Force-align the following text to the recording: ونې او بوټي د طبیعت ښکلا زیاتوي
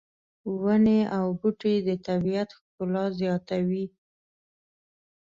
ونې 0.61 0.99
او 1.17 1.25
بوټي 1.39 1.75
د 1.87 1.89
طبیعت 2.07 2.49
ښکلا 2.57 3.05
زیاتوي 3.19 3.85